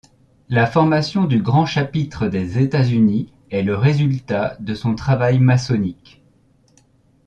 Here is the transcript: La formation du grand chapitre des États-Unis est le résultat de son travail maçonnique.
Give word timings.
La 0.49 0.65
formation 0.65 1.25
du 1.25 1.43
grand 1.43 1.67
chapitre 1.67 2.25
des 2.27 2.57
États-Unis 2.57 3.31
est 3.51 3.61
le 3.61 3.75
résultat 3.75 4.57
de 4.59 4.73
son 4.73 4.95
travail 4.95 5.37
maçonnique. 5.37 6.23